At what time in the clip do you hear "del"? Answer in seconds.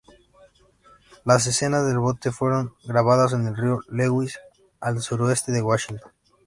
1.85-1.99